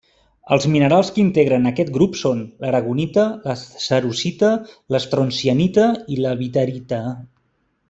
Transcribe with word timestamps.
Els 0.55 0.63
minerals 0.75 1.09
que 1.17 1.19
integren 1.23 1.69
aquest 1.71 1.91
grup 1.97 2.17
són: 2.21 2.41
l'aragonita, 2.65 3.27
la 3.51 3.55
cerussita, 3.85 4.51
l'estroncianita 4.95 5.87
i 6.17 6.19
la 6.25 6.35
witherita. 6.43 7.03